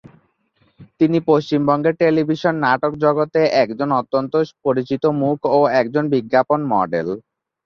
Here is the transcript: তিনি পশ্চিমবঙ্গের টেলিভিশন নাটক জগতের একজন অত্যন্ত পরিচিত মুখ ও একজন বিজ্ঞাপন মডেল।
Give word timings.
তিনি 0.99 1.17
পশ্চিমবঙ্গের 1.25 1.93
টেলিভিশন 1.99 2.55
নাটক 2.63 2.91
জগতের 3.03 3.45
একজন 3.63 3.89
অত্যন্ত 3.99 4.33
পরিচিত 4.65 5.03
মুখ 5.21 5.37
ও 5.51 5.69
একজন 5.81 6.03
বিজ্ঞাপন 6.13 6.59
মডেল। 6.73 7.07